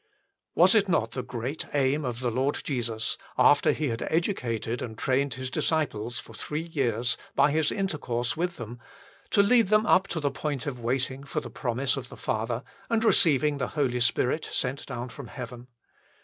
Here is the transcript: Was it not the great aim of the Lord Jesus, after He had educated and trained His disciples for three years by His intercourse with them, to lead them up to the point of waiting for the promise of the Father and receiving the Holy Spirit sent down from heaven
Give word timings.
Was 0.55 0.73
it 0.73 0.89
not 0.89 1.11
the 1.11 1.21
great 1.21 1.67
aim 1.75 2.05
of 2.05 2.21
the 2.21 2.31
Lord 2.31 2.61
Jesus, 2.63 3.19
after 3.37 3.71
He 3.71 3.89
had 3.89 4.01
educated 4.09 4.81
and 4.81 4.97
trained 4.97 5.35
His 5.35 5.51
disciples 5.51 6.17
for 6.17 6.33
three 6.33 6.63
years 6.63 7.17
by 7.35 7.51
His 7.51 7.71
intercourse 7.71 8.35
with 8.35 8.55
them, 8.55 8.79
to 9.29 9.43
lead 9.43 9.67
them 9.67 9.85
up 9.85 10.07
to 10.07 10.19
the 10.19 10.31
point 10.31 10.65
of 10.65 10.79
waiting 10.79 11.23
for 11.23 11.39
the 11.39 11.51
promise 11.51 11.97
of 11.97 12.09
the 12.09 12.17
Father 12.17 12.63
and 12.89 13.03
receiving 13.03 13.59
the 13.59 13.67
Holy 13.77 13.99
Spirit 13.99 14.49
sent 14.51 14.87
down 14.87 15.09
from 15.09 15.27
heaven 15.27 15.67